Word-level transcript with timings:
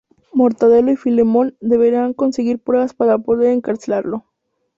Mortadelo 0.33 0.89
y 0.91 0.95
Filemón 0.95 1.55
deberán 1.59 2.15
conseguir 2.15 2.57
pruebas 2.57 2.95
para 2.95 3.19
poder 3.19 3.51
encarcelarlo. 3.51 4.25